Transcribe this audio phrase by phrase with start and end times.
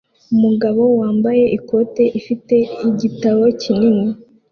[0.35, 2.55] Umugabo wambaye ikoti afite
[2.89, 4.07] igitabo kinini